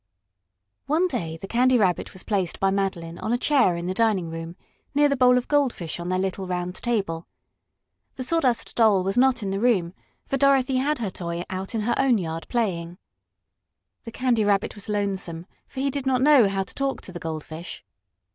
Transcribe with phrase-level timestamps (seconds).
[0.87, 4.31] One day the Candy Rabbit was placed by Madeline on a chair in the dining
[4.31, 4.55] room,
[4.95, 7.27] near the bowl of goldfish on their little round table.
[8.15, 9.93] The Sawdust Doll was not in the room,
[10.25, 12.97] for Dorothy had her toy out in her own yard playing.
[14.03, 17.19] The Candy Rabbit was lonesome, for he did not know how to talk to the
[17.19, 17.85] goldfish.